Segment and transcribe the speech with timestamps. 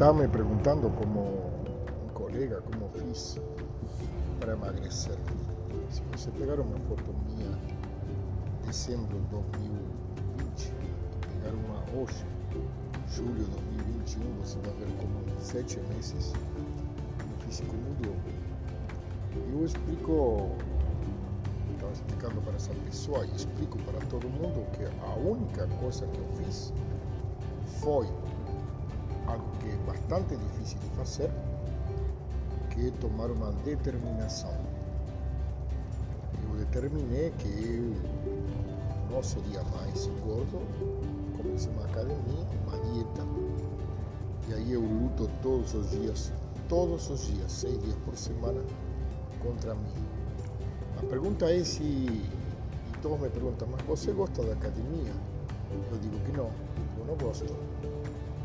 [0.00, 3.38] estava me perguntando como um colega como fiz
[4.40, 5.18] para emagrecer.
[5.90, 7.54] Se você pegar uma foto minha
[8.64, 12.24] dezembro de 2020 e pegar uma hoje,
[13.08, 18.16] julho de 2021, você vai ver como em sete meses o físico mudou.
[19.52, 20.48] Eu explico,
[21.74, 26.18] estava explicando para essa pessoa e explico para todo mundo que a única coisa que
[26.18, 26.72] eu fiz
[27.82, 28.08] foi
[29.30, 31.30] algo que é bastante difícil de fazer,
[32.70, 34.54] que tomar uma determinação.
[36.42, 40.60] Eu determinei que eu não seria mais gordo,
[41.36, 43.22] comecei uma academia, uma dieta,
[44.48, 46.32] e aí eu luto todos os dias,
[46.68, 48.60] todos os dias, seis dias por semana,
[49.42, 49.94] contra mim.
[50.98, 52.28] A pergunta é se,
[53.00, 55.12] todos me perguntam, mas você gosta da academia?
[55.90, 56.50] Eu digo que não,
[56.98, 57.46] eu não gosto.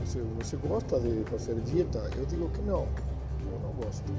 [0.00, 2.10] Você, você gosta de fazer dieta?
[2.16, 2.86] Eu digo que não,
[3.50, 4.12] eu não gosto.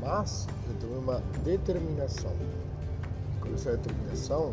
[0.00, 2.32] Mas eu tomei uma determinação.
[3.40, 4.52] Com essa determinação,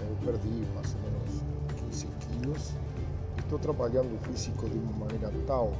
[0.00, 1.42] eu perdi mais ou menos
[1.90, 2.74] 15 quilos
[3.48, 5.72] estou trabalhando o físico de uma maneira tal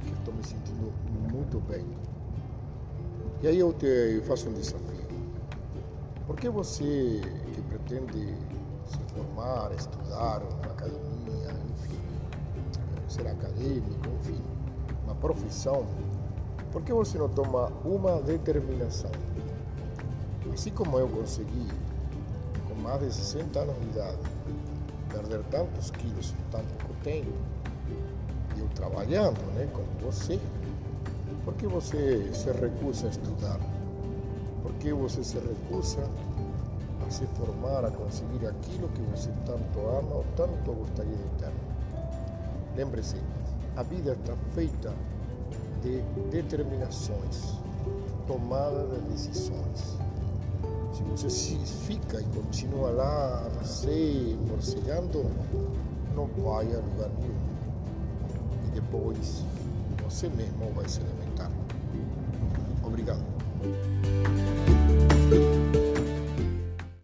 [0.00, 0.90] que estou me sentindo
[1.30, 1.84] muito bem.
[3.42, 4.80] E aí eu te faço um desafio.
[6.26, 7.20] Por que você
[7.52, 8.34] que pretende
[8.86, 11.54] se formar, estudar na academia,
[13.12, 14.40] ser acadêmico, enfim,
[15.04, 15.86] uma profissão,
[16.72, 19.10] por que você não toma uma determinação?
[20.52, 21.68] Assim como eu consegui,
[22.66, 24.18] com mais de 60 anos de idade,
[25.10, 27.30] perder tantos quilos em tão pouco tempo,
[28.56, 30.40] eu trabalhando né, como você,
[31.44, 33.60] por que você se recusa a estudar?
[34.62, 36.08] Por que você se recusa
[37.06, 41.52] a se formar, a conseguir aquilo que você tanto ama ou tanto gostaria de ter?
[42.76, 43.16] Lembre-se,
[43.76, 44.94] a vida está feita
[45.82, 47.58] de determinações,
[48.26, 49.98] tomada de decisões.
[50.92, 51.56] Se você
[51.86, 55.24] fica e continua lá, nascer, morcegando,
[56.14, 57.34] não vai a lugar nenhum.
[58.66, 59.44] E depois
[60.04, 61.00] você mesmo vai se.
[61.00, 61.61] Obrigado.